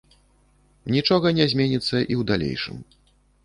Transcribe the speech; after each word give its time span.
Нічога 0.95 1.27
не 1.41 1.45
зменіцца 1.53 1.95
і 1.95 2.13
ў 2.21 2.29
далейшым. 2.33 2.85